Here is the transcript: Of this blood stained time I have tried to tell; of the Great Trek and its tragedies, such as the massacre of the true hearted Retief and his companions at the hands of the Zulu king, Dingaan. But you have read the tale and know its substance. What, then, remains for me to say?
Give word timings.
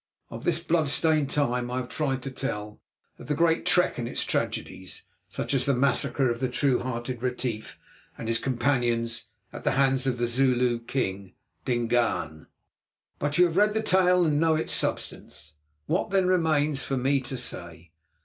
Of 0.31 0.45
this 0.45 0.57
blood 0.57 0.89
stained 0.89 1.29
time 1.29 1.69
I 1.69 1.77
have 1.77 1.87
tried 1.89 2.23
to 2.23 2.31
tell; 2.31 2.81
of 3.19 3.27
the 3.27 3.35
Great 3.35 3.67
Trek 3.67 3.99
and 3.99 4.07
its 4.07 4.25
tragedies, 4.25 5.03
such 5.29 5.53
as 5.53 5.67
the 5.67 5.75
massacre 5.75 6.27
of 6.27 6.39
the 6.39 6.47
true 6.49 6.79
hearted 6.79 7.21
Retief 7.21 7.77
and 8.17 8.27
his 8.27 8.39
companions 8.39 9.25
at 9.53 9.63
the 9.63 9.73
hands 9.73 10.07
of 10.07 10.17
the 10.17 10.25
Zulu 10.25 10.79
king, 10.79 11.33
Dingaan. 11.65 12.47
But 13.19 13.37
you 13.37 13.45
have 13.45 13.57
read 13.57 13.73
the 13.73 13.83
tale 13.83 14.25
and 14.25 14.39
know 14.39 14.55
its 14.55 14.73
substance. 14.73 15.53
What, 15.85 16.09
then, 16.09 16.27
remains 16.27 16.81
for 16.81 16.97
me 16.97 17.19
to 17.21 17.37
say? 17.37 17.91